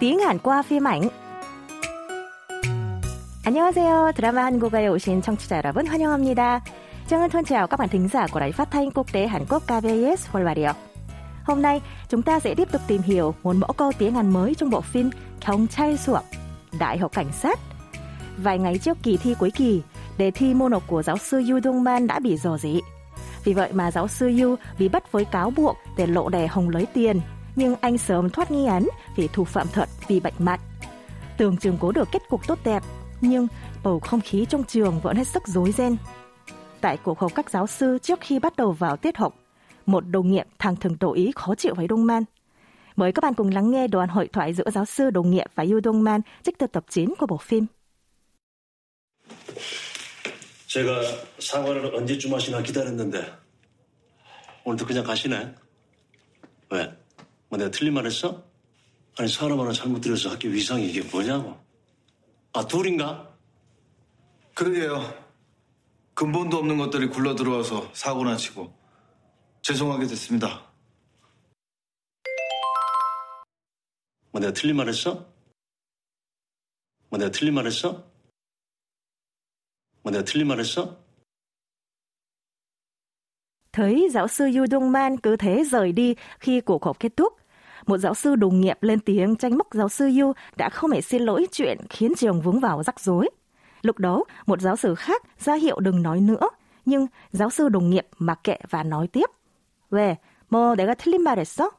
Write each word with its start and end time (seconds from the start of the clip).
tiếng 0.00 0.18
Hàn 0.18 0.38
qua 0.38 0.62
phim 0.62 0.84
ảnh. 0.84 1.08
안녕하세요. 3.44 4.12
드라마 4.16 4.44
한국어에 4.44 4.88
오신 4.88 5.22
청취자 5.22 5.56
여러분 5.56 5.86
환영합니다. 5.86 6.60
Trân 7.08 7.30
thân 7.30 7.44
chào 7.44 7.66
các 7.66 7.80
bạn 7.80 7.88
thính 7.88 8.08
giả 8.08 8.26
của 8.26 8.40
Đài 8.40 8.52
Phát 8.52 8.70
thanh 8.70 8.90
Quốc 8.90 9.12
tế 9.12 9.26
Hàn 9.26 9.44
Quốc 9.48 9.62
KBS 9.62 10.32
Volvario. 10.32 10.72
Hôm 11.44 11.62
nay, 11.62 11.80
chúng 12.08 12.22
ta 12.22 12.40
sẽ 12.40 12.54
tiếp 12.54 12.68
tục 12.72 12.82
tìm 12.86 13.02
hiểu 13.02 13.34
một 13.42 13.56
mẫu 13.56 13.72
câu 13.72 13.92
tiếng 13.98 14.14
Hàn 14.14 14.32
mới 14.32 14.54
trong 14.54 14.70
bộ 14.70 14.80
phim 14.80 15.10
경찰 15.40 15.96
수업, 15.96 16.24
Đại 16.78 16.98
học 16.98 17.12
Cảnh 17.12 17.32
sát. 17.32 17.58
Vài 18.36 18.58
ngày 18.58 18.78
trước 18.78 18.98
kỳ 19.02 19.16
thi 19.16 19.34
cuối 19.38 19.50
kỳ, 19.50 19.82
đề 20.18 20.30
thi 20.30 20.54
môn 20.54 20.72
học 20.72 20.82
của 20.86 21.02
giáo 21.02 21.18
sư 21.18 21.42
Yu 21.50 21.60
Dong 21.60 21.84
Man 21.84 22.06
đã 22.06 22.18
bị 22.18 22.36
dò 22.36 22.58
dỉ. 22.58 22.80
Vì 23.44 23.52
vậy 23.52 23.72
mà 23.72 23.90
giáo 23.90 24.08
sư 24.08 24.40
Yu 24.40 24.56
bị 24.78 24.88
bắt 24.88 25.12
với 25.12 25.24
cáo 25.24 25.50
buộc 25.50 25.76
để 25.96 26.06
lộ 26.06 26.28
đề 26.28 26.46
hồng 26.46 26.68
lấy 26.68 26.86
tiền, 26.86 27.20
nhưng 27.58 27.74
anh 27.80 27.98
sớm 27.98 28.30
thoát 28.30 28.50
nghi 28.50 28.66
án 28.66 28.88
vì 29.16 29.28
thủ 29.28 29.44
phạm 29.44 29.66
thật 29.72 29.88
vì 30.08 30.20
bệnh 30.20 30.34
mặt. 30.38 30.60
Tưởng 31.38 31.56
chừng 31.56 31.78
cố 31.80 31.92
được 31.92 32.08
kết 32.12 32.22
cục 32.28 32.46
tốt 32.46 32.58
đẹp, 32.64 32.82
nhưng 33.20 33.46
bầu 33.82 34.00
không 34.00 34.20
khí 34.20 34.46
trong 34.48 34.64
trường 34.64 35.00
vẫn 35.00 35.16
hết 35.16 35.26
sức 35.26 35.42
rối 35.46 35.72
ren. 35.72 35.96
Tại 36.80 36.96
cuộc 36.96 37.18
họp 37.18 37.34
các 37.34 37.50
giáo 37.50 37.66
sư 37.66 37.98
trước 38.02 38.18
khi 38.20 38.38
bắt 38.38 38.56
đầu 38.56 38.72
vào 38.72 38.96
tiết 38.96 39.16
học, 39.16 39.34
một 39.86 40.00
đồng 40.08 40.30
nghiệp 40.30 40.46
thằng 40.58 40.76
thường 40.76 40.96
tỏ 40.96 41.10
ý 41.10 41.32
khó 41.34 41.54
chịu 41.54 41.74
với 41.74 41.88
Đông 41.88 42.06
Man. 42.06 42.24
Mời 42.96 43.12
các 43.12 43.20
bạn 43.22 43.34
cùng 43.34 43.50
lắng 43.50 43.70
nghe 43.70 43.88
đoạn 43.88 44.08
hội 44.08 44.28
thoại 44.32 44.52
giữa 44.52 44.70
giáo 44.72 44.84
sư 44.84 45.10
đồng 45.10 45.30
nghiệp 45.30 45.46
và 45.54 45.64
Yu 45.64 45.80
Dong 45.84 46.04
Man 46.04 46.20
trích 46.42 46.58
từ 46.58 46.66
tập 46.66 46.84
9 46.88 47.14
của 47.18 47.26
bộ 47.26 47.36
phim. 47.36 47.66
제가 50.74 50.90
사과를 51.38 51.94
언제쯤 51.94 52.34
하시나 52.34 52.60
기다렸는데 52.60 53.16
오늘도 54.64 54.86
그냥 54.86 55.04
가시네. 55.04 55.54
왜? 56.70 56.92
뭐 57.49 57.57
내가 57.57 57.71
틀린 57.71 57.93
말 57.93 58.05
했어? 58.05 58.43
아니 59.17 59.27
사람 59.27 59.59
하나 59.59 59.71
잘못 59.73 59.99
들여서 60.01 60.29
학교 60.29 60.47
위상이 60.47 60.87
이게 60.89 61.01
뭐냐고. 61.01 61.59
아 62.53 62.65
둘인가? 62.65 63.35
그러게요. 64.53 65.29
근본도 66.13 66.57
없는 66.57 66.77
것들이 66.77 67.07
굴러 67.07 67.35
들어와서 67.35 67.89
사고나 67.93 68.37
치고 68.37 68.73
죄송하게 69.61 70.07
됐습니다. 70.07 70.69
뭐 74.31 74.39
내가 74.39 74.53
틀린 74.53 74.75
말 74.75 74.87
했어? 74.87 75.25
뭐 77.09 77.17
내가 77.17 77.31
틀린 77.31 77.55
말 77.55 77.65
했어? 77.65 78.07
뭐 80.03 80.11
내가 80.11 80.23
틀린 80.23 80.47
말 80.47 80.59
했어? 80.59 81.03
Thấy 83.72 84.08
giáo 84.12 84.28
sư 84.28 84.50
Yu 84.56 84.66
Dong 84.66 84.92
Man 84.92 85.16
cứ 85.16 85.36
thế 85.36 85.64
rời 85.70 85.92
đi 85.92 86.14
khi 86.40 86.60
cuộc 86.60 86.84
họp 86.84 87.00
kết 87.00 87.16
thúc, 87.16 87.32
một 87.86 87.98
giáo 87.98 88.14
sư 88.14 88.36
đồng 88.36 88.60
nghiệp 88.60 88.78
lên 88.80 89.00
tiếng 89.00 89.36
tranh 89.36 89.58
móc 89.58 89.66
giáo 89.72 89.88
sư 89.88 90.10
Yu 90.20 90.32
đã 90.56 90.68
không 90.68 90.90
hề 90.90 91.00
xin 91.00 91.22
lỗi 91.22 91.46
chuyện 91.52 91.78
khiến 91.90 92.14
trường 92.14 92.40
vướng 92.40 92.60
vào 92.60 92.82
rắc 92.82 93.00
rối. 93.00 93.30
Lúc 93.82 93.98
đó, 93.98 94.24
một 94.46 94.60
giáo 94.60 94.76
sư 94.76 94.94
khác 94.94 95.22
ra 95.38 95.54
hiệu 95.54 95.80
đừng 95.80 96.02
nói 96.02 96.20
nữa, 96.20 96.48
nhưng 96.84 97.06
giáo 97.32 97.50
sư 97.50 97.68
đồng 97.68 97.90
nghiệp 97.90 98.06
mặc 98.18 98.40
kệ 98.44 98.56
và 98.70 98.82
nói 98.82 99.06
tiếp. 99.06 99.30
왜? 99.90 100.16
뭐 100.48 100.74
내가 100.74 100.94
틀린 100.94 101.22
말 101.22 101.38
했어? 101.38 101.70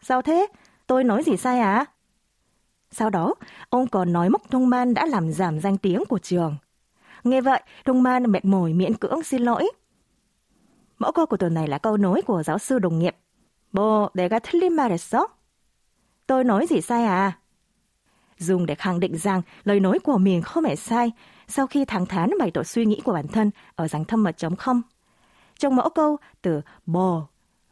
Sao 0.00 0.22
thế? 0.22 0.46
Tôi 0.86 1.04
nói 1.04 1.22
gì 1.22 1.36
sai 1.36 1.60
à? 1.60 1.84
Sau 2.90 3.10
đó, 3.10 3.34
ông 3.70 3.86
còn 3.86 4.12
nói 4.12 4.30
móc 4.30 4.50
Đông 4.50 4.70
Man 4.70 4.94
đã 4.94 5.06
làm 5.06 5.32
giảm 5.32 5.60
danh 5.60 5.78
tiếng 5.78 6.04
của 6.08 6.18
trường. 6.18 6.56
Nghe 7.24 7.40
vậy, 7.40 7.62
Đông 7.84 8.02
Man 8.02 8.32
mệt 8.32 8.44
mỏi 8.44 8.72
miễn 8.72 8.94
cưỡng 8.94 9.22
xin 9.22 9.42
lỗi. 9.42 9.70
Mẫu 10.98 11.12
câu 11.12 11.26
của 11.26 11.36
tuần 11.36 11.54
này 11.54 11.68
là 11.68 11.78
câu 11.78 11.96
nối 11.96 12.22
của 12.22 12.42
giáo 12.42 12.58
sư 12.58 12.78
đồng 12.78 12.98
nghiệp. 12.98 13.16
뭐 13.72 14.10
내가 14.14 14.38
틀린 14.38 14.72
말 14.76 14.92
했어? 14.92 15.26
Tôi 16.26 16.44
nói 16.44 16.66
gì 16.66 16.80
sai 16.80 17.04
à? 17.04 17.38
Dùng 18.38 18.66
để 18.66 18.74
khẳng 18.74 19.00
định 19.00 19.16
rằng 19.16 19.42
lời 19.64 19.80
nói 19.80 19.98
của 19.98 20.18
mình 20.18 20.42
không 20.42 20.64
hề 20.64 20.76
sai 20.76 21.12
sau 21.48 21.66
khi 21.66 21.84
thẳng 21.84 22.06
thắn 22.06 22.30
bày 22.38 22.50
tỏ 22.50 22.62
suy 22.62 22.86
nghĩ 22.86 23.00
của 23.04 23.12
bản 23.12 23.28
thân 23.28 23.50
ở 23.74 23.88
dạng 23.88 24.04
thâm 24.04 24.22
mật 24.22 24.38
chống 24.38 24.56
không. 24.56 24.82
Trong 25.58 25.76
mẫu 25.76 25.88
câu 25.88 26.16
từ 26.42 26.60
bò 26.86 27.26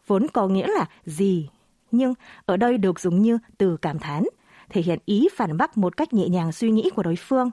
vốn 0.06 0.26
có 0.32 0.48
nghĩa 0.48 0.66
là 0.66 0.86
gì, 1.04 1.48
nhưng 1.91 2.14
ở 2.47 2.56
đây 2.56 2.78
được 2.78 3.00
dùng 3.00 3.22
như 3.22 3.38
từ 3.58 3.76
cảm 3.76 3.98
thán, 3.98 4.25
thể 4.70 4.82
hiện 4.82 4.98
ý 5.04 5.28
phản 5.36 5.56
bác 5.56 5.78
một 5.78 5.97
cách 5.97 6.12
nhẹ 6.12 6.28
nhàng 6.28 6.53
suy 6.53 6.70
nghĩ 6.70 6.91
của 6.97 7.03
đối 7.03 7.16
phương, 7.16 7.50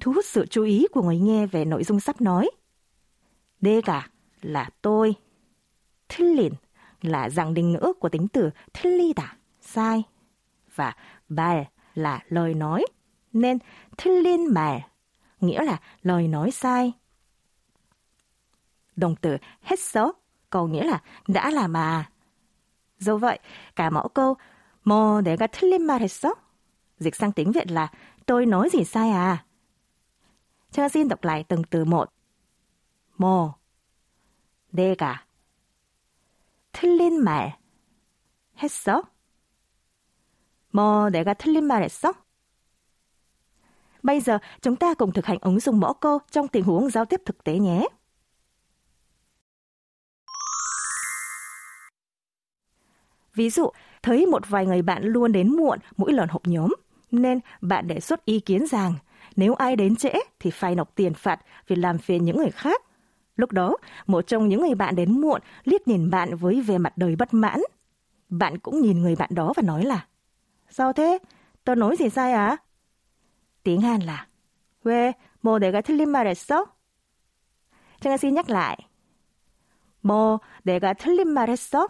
thu 0.00 0.12
hút 0.12 0.24
sự 0.24 0.46
chú 0.46 0.64
ý 0.64 0.86
của 0.92 1.02
người 1.02 1.18
nghe 1.18 1.46
về 1.46 1.64
nội 1.64 1.84
dung 1.84 2.00
sắp 2.00 2.20
nói. 2.20 2.50
내가 3.60 4.02
là 4.42 4.70
tôi. 4.82 5.14
틀린 6.08 6.52
là 7.02 7.30
dạng 7.30 7.54
định 7.54 7.72
ngữ 7.72 7.92
của 8.00 8.08
tính 8.08 8.28
từ 8.28 8.50
틀리다, 8.72 9.36
sai. 9.60 10.02
Và 10.74 10.96
말 11.28 11.64
là 11.94 12.24
lời 12.28 12.54
nói, 12.54 12.84
nên 13.32 13.58
틀린 13.96 14.54
말 14.54 14.80
nghĩa 15.40 15.62
là 15.64 15.80
lời 16.02 16.28
nói 16.28 16.50
sai. 16.50 16.92
Động 18.96 19.14
từ 19.20 19.36
했어 19.64 20.12
có 20.50 20.66
nghĩa 20.66 20.84
là 20.84 21.02
đã 21.28 21.50
làm 21.50 21.72
mà. 21.72 22.10
Do 22.98 23.16
vậy, 23.16 23.38
cả 23.76 23.90
mẫu 23.90 24.08
câu 24.08 24.36
뭐 24.84 25.20
내가 25.20 25.46
틀린 25.46 25.86
말 25.86 26.00
했어? 26.00 26.34
Dịch 26.98 27.16
sang 27.16 27.32
tiếng 27.32 27.52
Việt 27.52 27.70
là 27.70 27.88
tôi 28.26 28.46
nói 28.46 28.68
gì 28.72 28.84
sai 28.84 29.10
à? 29.10 29.44
Cho 30.72 30.88
xin 30.88 31.08
đọc 31.08 31.24
lại 31.24 31.44
từng 31.48 31.64
từ 31.64 31.84
một. 31.84 32.10
뭐 33.18 33.52
내가 34.72 35.24
틀린 36.72 37.22
말 37.22 37.58
했어? 38.62 39.02
뭐 40.70 41.10
내가 41.10 41.34
틀린 41.34 41.66
말 41.66 41.82
했어? 41.82 42.12
Bây 44.02 44.20
giờ 44.20 44.38
chúng 44.60 44.76
ta 44.76 44.94
cùng 44.94 45.12
thực 45.12 45.26
hành 45.26 45.38
ứng 45.40 45.60
dụng 45.60 45.80
mẫu 45.80 45.94
câu 45.94 46.18
trong 46.30 46.48
tình 46.48 46.64
huống 46.64 46.90
giao 46.90 47.04
tiếp 47.04 47.20
thực 47.26 47.44
tế 47.44 47.58
nhé. 47.58 47.86
Ví 53.34 53.50
dụ, 53.50 53.70
thấy 54.02 54.26
một 54.26 54.48
vài 54.48 54.66
người 54.66 54.82
bạn 54.82 55.04
luôn 55.04 55.32
đến 55.32 55.56
muộn 55.56 55.78
mỗi 55.96 56.12
lần 56.12 56.28
họp 56.28 56.46
nhóm, 56.46 56.74
nên 57.10 57.40
bạn 57.60 57.88
đề 57.88 58.00
xuất 58.00 58.24
ý 58.24 58.40
kiến 58.40 58.66
rằng 58.66 58.94
nếu 59.36 59.54
ai 59.54 59.76
đến 59.76 59.96
trễ 59.96 60.12
thì 60.38 60.50
phải 60.50 60.74
nộp 60.74 60.94
tiền 60.94 61.14
phạt 61.14 61.40
vì 61.66 61.76
làm 61.76 61.98
phiền 61.98 62.24
những 62.24 62.36
người 62.36 62.50
khác. 62.50 62.82
Lúc 63.36 63.52
đó, 63.52 63.76
một 64.06 64.26
trong 64.26 64.48
những 64.48 64.60
người 64.60 64.74
bạn 64.74 64.96
đến 64.96 65.20
muộn 65.20 65.40
liếc 65.64 65.88
nhìn 65.88 66.10
bạn 66.10 66.36
với 66.36 66.60
vẻ 66.60 66.78
mặt 66.78 66.92
đời 66.96 67.16
bất 67.16 67.34
mãn. 67.34 67.60
Bạn 68.28 68.58
cũng 68.58 68.80
nhìn 68.80 69.02
người 69.02 69.16
bạn 69.16 69.30
đó 69.32 69.52
và 69.56 69.62
nói 69.62 69.84
là 69.84 70.06
Sao 70.70 70.92
thế? 70.92 71.18
Tôi 71.64 71.76
nói 71.76 71.96
gì 71.96 72.08
sai 72.08 72.32
à? 72.32 72.56
Tiếng 73.62 73.80
Hàn 73.80 74.00
là 74.00 74.26
왜? 74.84 75.12
뭐 75.42 75.58
내가 75.58 75.80
틀린 75.80 76.08
말 76.10 76.26
했어? 76.26 76.66
제가 78.00 78.16
xin 78.16 78.34
nhắc 78.34 78.50
lại. 78.50 78.76
뭐 80.00 80.40
내가 80.64 80.94
틀린 80.94 81.28
말 81.28 81.50
했어? 81.50 81.88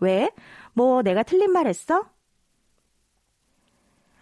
왜? 0.00 0.30
뭐 0.74 1.02
내가 1.02 1.22
틀린 1.22 1.52
말 1.52 1.66
했어? 1.66 2.02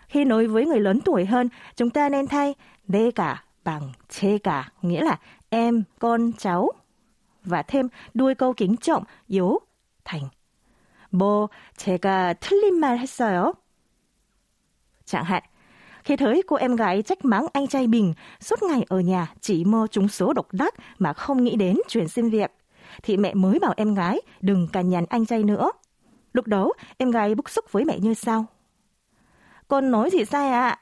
Khi 0.08 0.24
nói 0.24 0.46
với 0.46 0.66
người 0.66 0.80
lớn 0.80 1.00
tuổi 1.04 1.24
hơn, 1.24 1.48
chúng 1.76 1.90
ta 1.90 2.08
nên 2.08 2.26
thay 2.26 2.54
내가 2.86 3.44
bằng 3.64 3.92
제가, 4.08 4.72
nghĩa 4.82 5.02
là 5.02 5.18
em, 5.50 5.84
con, 5.98 6.32
cháu. 6.38 6.70
Và 7.44 7.62
thêm 7.62 7.88
đuôi 8.14 8.34
câu 8.34 8.52
kính 8.52 8.76
trọng, 8.76 9.04
yếu 9.26 9.58
thành 10.04 10.28
뭐 11.14 11.48
제가 11.76 12.34
틀린 12.34 12.80
말 12.80 12.98
했어요? 12.98 13.54
Chẳng 15.04 15.24
hạn, 15.24 15.42
khi 16.04 16.16
thấy 16.16 16.42
cô 16.46 16.56
em 16.56 16.76
gái 16.76 17.02
trách 17.02 17.24
mắng 17.24 17.46
anh 17.52 17.66
trai 17.66 17.86
mình 17.86 18.14
suốt 18.40 18.62
ngày 18.62 18.84
ở 18.88 19.00
nhà 19.00 19.32
chỉ 19.40 19.64
mơ 19.64 19.86
trúng 19.90 20.08
số 20.08 20.32
độc 20.32 20.46
đắc 20.52 20.74
mà 20.98 21.12
không 21.12 21.44
nghĩ 21.44 21.56
đến 21.56 21.76
chuyển 21.88 22.08
xin 22.08 22.30
việc, 22.30 22.50
thì 23.02 23.16
mẹ 23.16 23.34
mới 23.34 23.58
bảo 23.58 23.74
em 23.76 23.94
gái 23.94 24.20
đừng 24.40 24.68
cằn 24.68 24.88
nhằn 24.88 25.04
anh 25.08 25.26
trai 25.26 25.42
nữa. 25.42 25.70
Lúc 26.32 26.46
đó, 26.46 26.72
em 26.96 27.10
gái 27.10 27.34
bức 27.34 27.50
xúc 27.50 27.64
với 27.72 27.84
mẹ 27.84 27.98
như 27.98 28.14
sau. 28.14 28.46
Con 29.68 29.90
nói 29.90 30.10
gì 30.10 30.24
sai 30.24 30.48
ạ? 30.48 30.68
À? 30.68 30.78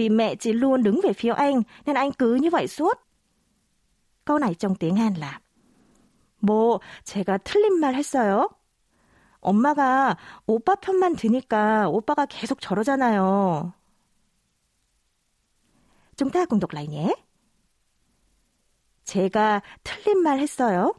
Vì 0.00 0.08
mẹ 0.08 0.34
chỉ 0.34 0.52
luôn 0.52 0.82
đứng 0.82 1.00
về 1.02 1.12
phía 1.12 1.32
anh, 1.32 1.62
nên 1.86 1.96
anh 1.96 2.12
cứ 2.12 2.34
như 2.34 2.50
vậy 2.50 2.68
suốt. 2.68 3.00
Câu 4.24 4.38
này 4.38 4.54
trong 4.54 4.74
tiếng 4.74 4.96
Hàn 4.96 5.14
là 5.14 5.40
뭐 6.40 6.80
제가 7.04 7.38
틀린 7.38 7.80
말 7.80 7.94
했어요? 7.94 8.48
엄마가 9.40 10.16
오빠 10.46 10.74
편만 10.76 11.16
드니까 11.16 11.88
오빠가 11.88 12.26
계속 12.26 12.60
저러잖아요. 12.60 13.72
Chúng 16.16 16.30
ta 16.30 16.46
cùng 16.46 16.60
đọc 16.60 16.72
lại 16.72 16.86
nhé. 16.86 17.14
제가 19.04 19.62
틀린 19.84 20.22
말 20.22 20.38
했어요? 20.38 20.92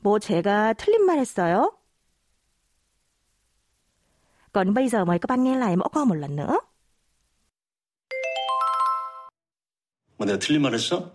뭐 0.00 0.18
제가 0.18 0.72
틀린 0.74 1.06
말 1.06 1.18
했어요? 1.18 1.70
Còn 4.52 4.74
bây 4.74 4.88
giờ 4.88 5.04
mời 5.04 5.18
các 5.18 5.26
bạn 5.28 5.44
nghe 5.44 5.56
lại 5.56 5.76
mẫu 5.76 5.88
câu 5.88 6.04
một 6.04 6.14
lần 6.14 6.36
nữa. 6.36 6.58
뭐 10.18 10.26
내가 10.26 10.38
틀린 10.38 10.62
말 10.62 10.74
했어? 10.74 11.12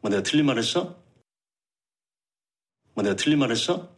뭐 0.00 0.10
내가 0.10 0.22
틀린 0.22 0.46
말 0.46 0.58
했어? 0.58 0.96
뭐 2.94 3.04
내가 3.04 3.16
틀린 3.16 3.38
말 3.38 3.50
했어? 3.50 3.88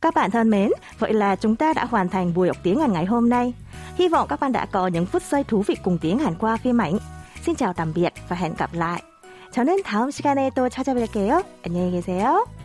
Các 0.00 0.14
bạn 0.14 0.30
thân 0.30 0.50
mến, 0.50 0.70
vậy 0.98 1.12
là 1.12 1.36
chúng 1.36 1.56
ta 1.56 1.72
đã 1.72 1.84
hoàn 1.84 2.08
thành 2.08 2.34
buổi 2.34 2.48
học 2.48 2.56
tiếng 2.62 2.80
Hàn 2.80 2.92
ngày 2.92 3.04
hôm 3.04 3.28
nay. 3.28 3.54
Hy 3.94 4.08
vọng 4.08 4.28
các 4.28 4.40
bạn 4.40 4.52
đã 4.52 4.66
có 4.66 4.86
những 4.86 5.06
phút 5.06 5.22
giây 5.22 5.44
thú 5.44 5.62
vị 5.62 5.76
cùng 5.84 5.98
tiếng 6.00 6.18
Hàn 6.18 6.34
qua 6.38 6.56
phim 6.56 6.80
ảnh. 6.80 6.98
Xin 7.42 7.54
chào 7.56 7.72
tạm 7.72 7.92
biệt 7.94 8.12
và 8.28 8.36
hẹn 8.36 8.54
gặp 8.58 8.74
lại. 8.74 9.02
저는 9.52 9.82
다음 9.84 10.10
시간에 10.10 10.50
또 10.54 10.68
찾아뵐게요. 10.68 11.44
안녕히 11.62 11.92
계세요. 11.92 12.55